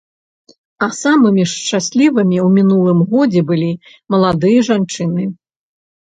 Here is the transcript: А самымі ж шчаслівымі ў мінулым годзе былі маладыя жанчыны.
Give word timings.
А 0.83 0.87
самымі 0.99 1.43
ж 1.49 1.49
шчаслівымі 1.57 2.37
ў 2.43 2.47
мінулым 2.55 2.99
годзе 3.11 3.41
былі 3.51 3.67
маладыя 4.15 4.59
жанчыны. 4.69 5.27